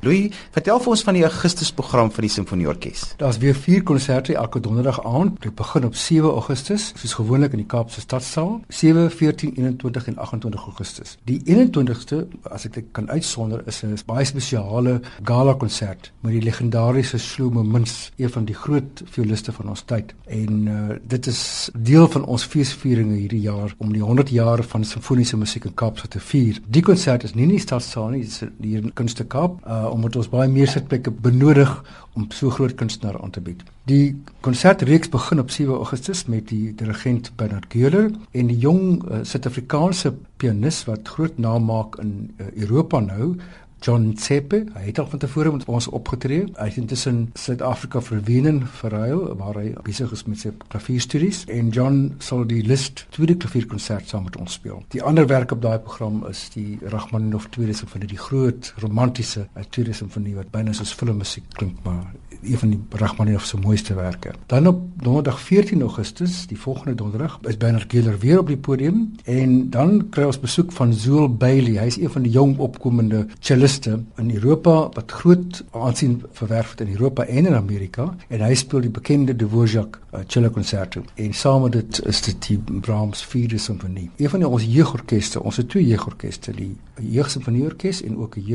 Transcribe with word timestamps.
Louis, 0.00 0.32
vertel 0.54 0.78
vir 0.80 0.92
ons 0.94 1.02
van 1.04 1.16
die 1.18 1.24
Augustusprogram 1.26 2.08
van 2.14 2.24
die 2.24 2.30
Simfonieorkes. 2.32 3.02
Daar's 3.20 3.36
weer 3.42 3.54
4 3.54 3.82
konserte 3.84 4.32
elke 4.34 4.60
donderdag 4.64 5.02
aand. 5.04 5.42
Dit 5.44 5.54
begin 5.54 5.84
op 5.84 5.94
7 5.94 6.30
Augustus, 6.30 6.86
soos 6.96 7.12
gewoonlik 7.18 7.52
in 7.52 7.60
die 7.60 7.66
Kaapse 7.68 8.00
Stadsaal, 8.00 8.62
7, 8.68 9.10
14, 9.10 9.52
21 9.58 10.06
en 10.06 10.16
28 10.16 10.64
Augustus. 10.64 11.18
Die 11.28 11.36
21ste, 11.44 12.22
as 12.48 12.64
ek 12.64 12.78
dit 12.78 12.86
kan 12.96 13.10
uitsonder, 13.10 13.60
is 13.68 13.82
'n 13.84 13.98
baie 14.06 14.24
spesiale 14.24 15.00
gala 15.22 15.54
konsert 15.54 16.12
met 16.20 16.32
die 16.32 16.42
legendariese 16.42 17.18
Shlomo 17.18 17.62
Mintz, 17.62 18.10
een 18.16 18.30
van 18.30 18.44
die 18.44 18.54
groot 18.54 19.02
violiste 19.04 19.52
van 19.52 19.68
ons 19.68 19.82
tyd. 19.82 20.14
En 20.28 20.66
uh, 20.66 20.96
dit 21.04 21.26
is 21.26 21.70
deel 21.76 22.08
van 22.08 22.24
ons 22.24 22.44
feesvieringe 22.44 23.14
hierdie 23.14 23.40
jaar 23.40 23.74
om 23.78 23.92
die 23.92 24.02
100 24.02 24.30
jaar 24.30 24.62
van 24.62 24.84
simfoniese 24.84 25.36
musiek 25.36 25.64
in 25.64 25.74
Kaapstad 25.74 26.10
te 26.10 26.20
vier. 26.20 26.56
Die 26.66 26.82
konsert 26.82 27.24
is 27.24 27.34
nie 27.34 27.42
in 27.42 27.48
die 27.50 27.60
Stadsaal 27.60 28.08
nie, 28.08 28.20
dit 28.20 28.30
is 28.30 28.48
hier 28.60 28.82
in 28.82 28.92
Kunste 28.94 29.24
Kaap. 29.24 29.60
Uh, 29.66 29.89
omdat 29.90 30.16
ons 30.16 30.30
baie 30.32 30.48
meer 30.48 30.68
sitplekke 30.70 31.10
benodig 31.10 31.70
om 32.18 32.26
so 32.34 32.50
groot 32.50 32.74
kunstenaar 32.74 33.20
aan 33.22 33.30
te 33.34 33.42
bied. 33.44 33.62
Die 33.90 34.16
konsertreeks 34.44 35.10
begin 35.12 35.42
op 35.42 35.50
7 35.50 35.74
Augustus 35.74 36.24
met 36.26 36.48
die 36.48 36.74
dirigent 36.74 37.32
Bernard 37.36 37.66
Geuler 37.72 38.10
en 38.10 38.50
die 38.50 38.58
jong 38.58 39.02
uh, 39.04 39.22
Suid-Afrikaanse 39.22 40.14
pianis 40.40 40.84
wat 40.88 41.08
groot 41.08 41.38
naam 41.38 41.68
maak 41.70 41.98
in 42.02 42.30
uh, 42.38 42.50
Europa 42.54 43.00
nou, 43.04 43.34
John 43.80 44.12
Tsepe, 44.12 44.66
hy 44.74 44.82
het 44.90 44.98
al 45.00 45.06
van 45.08 45.22
tevore 45.22 45.52
met 45.54 45.64
ons 45.64 45.86
opgetree. 45.88 46.44
Hy 46.58 46.66
het 46.68 46.76
intussen 46.76 47.20
Suid-Afrika 47.40 48.02
vir 48.04 48.20
Wenen 48.26 48.60
verhuil 48.80 49.22
waar 49.40 49.56
hy 49.56 49.70
besig 49.86 50.12
is 50.12 50.26
met 50.28 50.42
sy 50.42 50.52
klavierstudies 50.68 51.46
en 51.48 51.70
John 51.72 52.00
sal 52.20 52.44
die 52.50 52.60
Liszt 52.66 53.06
tweede 53.16 53.38
klavierkonsert 53.40 54.12
saam 54.12 54.26
met 54.28 54.36
ons 54.36 54.58
speel. 54.60 54.82
Die 54.92 55.00
ander 55.00 55.28
werk 55.30 55.54
op 55.56 55.62
daai 55.64 55.78
program 55.80 56.20
is 56.28 56.42
die 56.52 56.76
Rachmaninoff 56.92 57.48
tweede 57.54 57.76
simfonie, 57.78 58.10
die 58.10 58.20
groot 58.20 58.74
romantiese 58.84 59.46
tweede 59.70 59.96
simfonie 59.96 60.36
wat 60.36 60.52
byna 60.52 60.76
soos 60.76 60.92
filmmusiek 60.92 61.48
klink, 61.56 61.80
maar 61.86 62.04
een 62.40 62.56
van 62.60 62.70
die 62.72 63.00
Rachmaninoff 63.00 63.48
se 63.48 63.58
mooiste 63.60 63.96
werke. 63.96 64.32
Dan 64.48 64.68
op 64.68 64.84
donderdag 65.00 65.40
14 65.40 65.80
Augustus, 65.84 66.46
die 66.48 66.58
volgende 66.58 66.94
donderdag, 67.00 67.38
is 67.48 67.56
Bernard 67.56 67.92
Giller 67.92 68.18
weer 68.20 68.40
op 68.40 68.48
die 68.48 68.60
podium 68.60 69.10
en 69.24 69.70
dan 69.72 70.06
kry 70.12 70.24
ons 70.28 70.40
besoek 70.40 70.72
van 70.72 70.92
Zool 70.96 71.28
Bailey. 71.28 71.76
Hy 71.80 71.88
is 71.92 72.00
een 72.00 72.12
van 72.12 72.24
die 72.24 72.32
jong 72.32 72.56
opkomende 72.58 73.26
celliste 73.40 73.69
in 74.16 74.30
Europa 74.34 74.88
wat 74.92 75.10
groot 75.10 75.64
aansien 75.70 76.22
verwerf 76.32 76.70
het 76.70 76.80
in 76.80 76.90
Europa 76.90 77.24
en 77.24 77.46
in 77.46 77.54
Amerika 77.54 78.14
en 78.28 78.40
hy 78.40 78.54
speel 78.54 78.80
die 78.80 78.90
bekende 78.90 79.36
Dvorak 79.36 80.00
uh, 80.00 80.20
cello 80.26 80.50
konserte. 80.50 81.02
En 81.14 81.32
saam 81.32 81.62
met 81.62 81.72
dit 81.72 82.02
is 82.06 82.22
dit 82.26 82.46
die 82.46 82.58
Brahms 82.80 83.24
Vierde 83.24 83.58
Simfonie. 83.58 84.10
Een 84.16 84.28
van 84.28 84.38
die, 84.42 84.48
ons 84.48 84.64
jeugorkeste, 84.64 85.42
ons 85.42 85.56
het 85.56 85.68
twee 85.68 85.86
jeugorkeste, 85.86 86.52
die 86.52 86.76
Jeugsimfonieorkes 87.00 88.02
en 88.02 88.18
ook 88.18 88.36
'n 88.36 88.46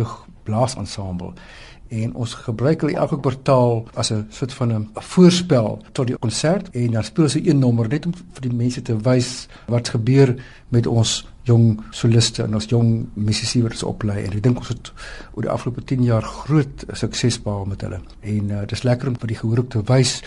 jeugblasensemble 0.45 1.33
en 1.87 2.15
ons 2.17 2.31
gebruik 2.47 2.81
hulle 2.81 2.97
elke 2.97 3.19
kwartaal 3.21 3.85
as 3.93 4.11
'n 4.11 4.25
soort 4.29 4.53
van 4.53 4.73
'n 4.73 4.89
voorspel 4.93 5.81
tot 5.91 6.07
die 6.07 6.17
konsert 6.17 6.69
en 6.73 6.91
dan 6.91 7.03
speel 7.03 7.29
sy 7.29 7.41
een 7.45 7.59
nommer 7.59 7.87
net 7.87 8.05
om 8.05 8.13
vir 8.13 8.41
die 8.41 8.53
mense 8.53 8.81
te 8.81 8.97
wys 8.97 9.47
wat 9.67 9.89
gebeur 9.89 10.35
met 10.69 10.87
ons 10.87 11.27
jong 11.43 11.79
soliste 11.91 12.43
en 12.43 12.53
ons 12.53 12.65
jong 12.65 13.05
musisië 13.13 13.61
wat 13.61 13.71
ons 13.71 13.83
oplei. 13.83 14.23
En 14.23 14.31
ek 14.31 14.43
dink 14.43 14.57
ons 14.57 14.67
het 14.67 14.91
oor 15.33 15.41
die 15.41 15.51
afgelope 15.51 15.83
10 15.83 16.03
jaar 16.03 16.23
groot 16.23 16.85
sukses 16.93 17.41
behaal 17.41 17.65
met 17.65 17.81
hulle. 17.81 17.99
En 18.21 18.49
uh, 18.49 18.59
dit 18.59 18.71
is 18.71 18.83
lekker 18.83 19.07
om 19.07 19.19
vir 19.19 19.27
die 19.27 19.37
gehoor 19.37 19.67
te 19.67 19.81
wys 19.83 20.23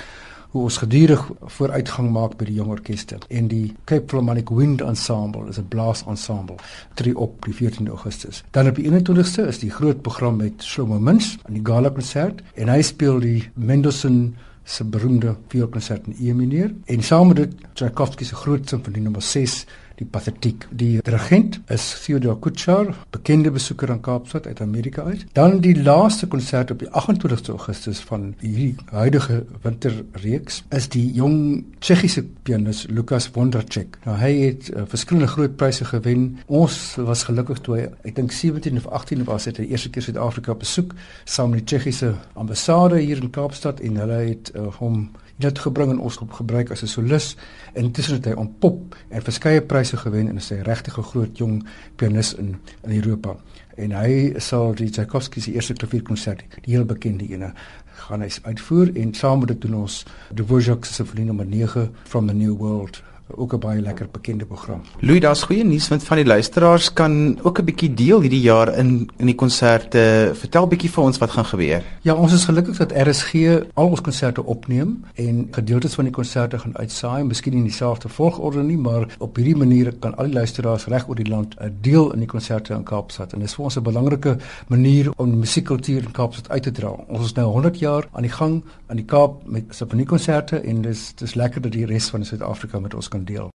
hoe 0.48 0.62
ons 0.62 0.76
gedurig 0.80 1.22
vooruitgang 1.40 2.10
maak 2.12 2.36
by 2.40 2.46
die 2.48 2.56
jong 2.56 2.70
orkeste. 2.72 3.18
En 3.28 3.48
die 3.50 3.74
Cape 3.84 4.08
Philharmonic 4.08 4.48
Wind 4.54 4.80
Ensemble 4.80 5.48
is 5.48 5.58
'n 5.58 5.68
blaas 5.68 6.04
ensemble 6.06 6.56
tree 6.94 7.16
op 7.16 7.44
die 7.44 7.54
14de 7.54 7.90
Augustus. 7.90 8.44
Dan 8.50 8.68
op 8.68 8.74
die 8.74 8.84
21ste 8.84 9.46
is 9.46 9.58
die 9.58 9.70
groot 9.70 10.02
program 10.02 10.36
met 10.36 10.62
Shlomo 10.62 10.98
Mintz 10.98 11.36
aan 11.44 11.54
die 11.54 11.64
gala 11.64 11.90
konsert 11.90 12.42
en 12.54 12.68
hy 12.68 12.82
speel 12.82 13.20
die 13.20 13.50
Mendelssohn 13.54 14.36
se 14.64 14.84
beroemde 14.84 15.36
vioolkonsert 15.48 16.06
in 16.06 16.16
E 16.20 16.34
mineur 16.34 16.72
en 16.84 17.02
saam 17.02 17.28
met 17.28 17.36
dit 17.36 17.54
Tchaikovsky 17.72 18.24
se 18.24 18.34
groot 18.34 18.68
simfonie 18.68 19.02
nommer 19.02 19.22
6 19.22 19.64
die 19.98 20.06
Pathetiek. 20.06 20.66
Die 20.70 21.00
dirigent 21.02 21.60
is 21.72 21.84
Theodor 22.04 22.38
Kutscher, 22.40 22.94
bekende 23.10 23.50
besoeker 23.50 23.90
aan 23.90 24.00
Kaapstad 24.00 24.46
uit 24.46 24.60
Amerika 24.60 25.02
uit. 25.02 25.24
Dan 25.32 25.60
die 25.64 25.74
laaste 25.82 26.28
konsert 26.30 26.70
op 26.70 26.82
die 26.82 26.88
28ste 26.88 27.54
Augustus 27.54 28.00
van 28.06 28.32
hierdie 28.40 28.74
huidige 28.92 29.42
winterreeks 29.62 30.62
is 30.74 30.88
die 30.94 31.04
jong 31.16 31.64
Tsjechiese 31.78 32.24
pianis 32.46 32.84
Lukas 32.90 33.30
Wondracek. 33.34 33.98
Nou 34.06 34.16
hy 34.20 34.32
het 34.38 34.70
uh, 34.70 34.86
verskillende 34.88 35.30
groot 35.32 35.56
pryse 35.56 35.84
gewen. 35.88 36.28
Ons 36.46 36.96
was 37.02 37.26
gelukkig 37.28 37.62
toe 37.66 37.78
hy 37.78 37.86
ek 38.08 38.16
dink 38.18 38.34
17 38.34 38.78
of 38.80 38.88
18 39.00 39.26
was 39.28 39.48
het 39.50 39.58
hy 39.60 39.68
eerste 39.72 39.90
keer 39.94 40.06
Suid-Afrika 40.08 40.54
besoek 40.58 40.94
saam 41.24 41.54
met 41.54 41.64
die 41.64 41.72
Tsjechiese 41.72 42.14
ambassade 42.38 43.00
hier 43.02 43.22
in 43.22 43.32
Kaapstad 43.34 43.82
en 43.84 43.98
hulle 44.02 44.22
het 44.30 44.52
uh, 44.54 44.68
hom 44.78 45.08
dit 45.38 45.58
gebring 45.58 45.90
en 45.90 46.00
ons 46.02 46.18
op 46.18 46.32
gebruik 46.32 46.70
as 46.70 46.82
'n 46.82 46.86
solis. 46.86 47.36
Intussen 47.72 48.14
het 48.14 48.24
hy 48.24 48.32
ontpop 48.32 48.96
en 49.08 49.22
verskeie 49.22 49.62
pryse 49.62 49.96
gewen 49.96 50.28
en 50.28 50.36
is 50.36 50.50
'n 50.50 50.62
regtig 50.62 50.94
groot 50.94 51.38
jong 51.38 51.66
pianis 51.96 52.34
in 52.34 52.56
in 52.82 53.02
Europa. 53.02 53.36
En 53.76 53.90
hy 53.90 54.34
sal 54.36 54.74
die 54.74 54.90
Tchaikovsky 54.90 55.40
se 55.40 55.52
eerste 55.52 55.72
klavierkonsert 55.72 56.42
die 56.62 56.74
heel 56.74 56.84
bekende 56.84 57.28
ene 57.28 57.52
gaan 57.94 58.20
hy 58.20 58.30
uitvoer 58.42 58.96
en 58.96 59.14
saam 59.14 59.38
met 59.38 59.48
dit 59.48 59.60
doen 59.60 59.74
ons 59.74 60.04
Dvorak 60.34 60.84
se 60.84 60.92
simfonie 60.92 61.24
nommer 61.24 61.46
9 61.46 61.90
from 62.04 62.26
the 62.26 62.34
new 62.34 62.56
world 62.56 63.02
ook 63.36 63.54
'n 63.54 63.58
baie 63.58 63.80
lekker 63.80 64.08
bekende 64.10 64.44
program. 64.44 64.80
Louis, 65.00 65.20
daar's 65.20 65.42
goeie 65.42 65.64
nuus 65.64 65.88
want 65.88 66.04
van 66.04 66.16
die 66.16 66.26
luisteraars 66.26 66.92
kan 66.92 67.38
ook 67.42 67.58
'n 67.58 67.64
bietjie 67.64 67.94
deel 67.94 68.20
hierdie 68.20 68.40
jaar 68.40 68.76
in 68.76 69.10
in 69.16 69.26
die 69.26 69.34
konserte. 69.34 70.30
Vertel 70.34 70.66
bietjie 70.66 70.90
vir 70.90 71.04
ons 71.04 71.18
wat 71.18 71.30
gaan 71.30 71.44
gebeur. 71.44 71.82
Ja, 72.02 72.14
ons 72.14 72.32
is 72.32 72.44
gelukkig 72.44 72.76
dat 72.76 72.92
RSG 72.92 73.34
al 73.74 73.88
ons 73.88 74.00
konserte 74.00 74.44
opneem 74.44 75.04
en 75.14 75.48
gedeeltes 75.50 75.94
van 75.94 76.04
die 76.04 76.12
konserte 76.12 76.58
gaan 76.58 76.78
uitsaai, 76.78 77.24
miskien 77.24 77.52
in 77.52 77.62
dieselfde 77.62 78.08
volgorde 78.08 78.62
nie, 78.62 78.78
maar 78.78 79.06
op 79.18 79.36
hierdie 79.36 79.56
manier 79.56 79.94
kan 79.98 80.16
al 80.16 80.24
die 80.24 80.32
luisteraars 80.34 80.86
reg 80.86 81.08
oor 81.08 81.14
die 81.14 81.28
land 81.28 81.54
'n 81.60 81.76
deel 81.80 82.12
in 82.12 82.18
die 82.18 82.28
konserte 82.28 82.74
in 82.74 82.82
Kaapstad 82.82 83.32
en 83.32 83.38
dit 83.38 83.48
is 83.48 83.54
vir 83.54 83.64
ons 83.64 83.76
'n 83.76 83.82
belangrike 83.82 84.36
manier 84.68 85.12
om 85.16 85.30
die 85.30 85.38
musiekkultuur 85.38 86.02
in 86.02 86.10
Kaapstad 86.10 86.50
uit 86.50 86.62
te 86.62 86.70
dra. 86.70 86.88
Ons 87.08 87.24
is 87.24 87.32
nou 87.32 87.46
100 87.46 87.78
jaar 87.78 88.08
aan 88.12 88.22
die 88.22 88.30
gang 88.30 88.62
aan 88.86 88.96
die 88.96 89.04
Kaap 89.04 89.46
met 89.46 89.64
simfoniekonserte 89.68 90.60
en 90.60 90.82
dis 90.82 91.12
dis 91.14 91.34
lekker 91.34 91.60
dat 91.60 91.72
die 91.72 91.86
res 91.86 92.08
van 92.08 92.24
Suid-Afrika 92.24 92.80
met 92.80 92.94
ons 92.94 93.08
kan 93.08 93.17
kan 93.18 93.24
deel. 93.24 93.50